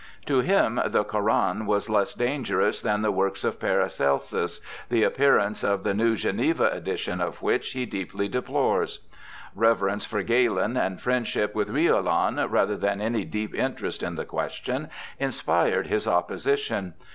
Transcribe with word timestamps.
To 0.25 0.39
him 0.39 0.81
the 0.87 1.03
Koran 1.03 1.67
was 1.67 1.87
less 1.87 2.15
dangerous 2.15 2.81
than 2.81 3.03
the 3.03 3.11
works 3.11 3.43
of 3.43 3.59
Paracelsus, 3.59 4.59
the 4.89 5.03
appearance 5.03 5.63
of 5.63 5.83
the 5.83 5.93
new 5.93 6.15
Geneva 6.15 6.71
edition 6.71 7.21
of 7.21 7.43
which 7.43 7.73
he 7.73 7.85
deeply 7.85 8.27
deplores. 8.27 9.05
Reverence 9.53 10.03
for 10.03 10.23
Galen 10.23 10.75
and 10.75 10.99
friendship 10.99 11.53
with 11.53 11.69
Riolan, 11.69 12.43
rather 12.49 12.77
than 12.77 12.99
any 12.99 13.25
deep 13.25 13.53
interest 13.53 14.01
in 14.01 14.15
the 14.15 14.25
question, 14.25 14.89
inspired 15.19 15.85
his 15.85 16.07
opposition. 16.07 16.95